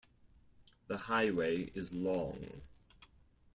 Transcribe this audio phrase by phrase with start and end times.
[0.87, 2.61] The highway is long.